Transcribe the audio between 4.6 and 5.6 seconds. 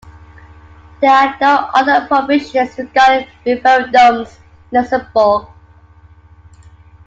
in Luxembourg.